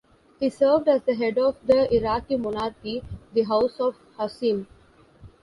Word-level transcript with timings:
He 0.39 0.49
served 0.49 0.87
as 0.87 1.03
the 1.03 1.13
head 1.13 1.37
of 1.37 1.57
the 1.63 1.95
Iraqi 1.95 2.35
monarchy-the 2.35 3.43
House 3.43 3.79
of 3.79 3.93
Hashim. 4.17 4.65